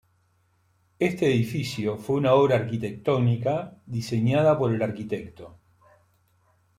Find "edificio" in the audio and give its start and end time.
1.27-1.95